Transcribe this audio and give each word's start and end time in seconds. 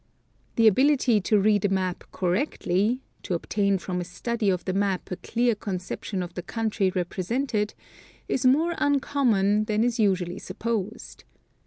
The 0.55 0.65
ability 0.67 1.21
to 1.21 1.39
read 1.39 1.63
a 1.63 1.69
map 1.69 2.05
correctly,— 2.11 3.03
to 3.21 3.35
obtain 3.35 3.77
from 3.77 4.01
a 4.01 4.03
study 4.03 4.49
of 4.49 4.65
the 4.65 4.73
map 4.73 5.11
a 5.11 5.15
clear 5.17 5.53
con 5.53 5.77
ception 5.77 6.23
of 6.23 6.33
the 6.33 6.41
cou.ntry 6.41 6.95
represented,— 6.95 7.75
is 8.27 8.43
more 8.43 8.73
uncommon 8.79 9.65
than 9.65 9.83
is 9.83 9.99
usually 9.99 10.39
supposed. 10.39 11.23